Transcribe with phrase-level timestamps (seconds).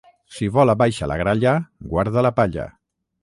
[0.35, 1.53] Si vola baixa la gralla,
[1.93, 2.69] guarda la palla.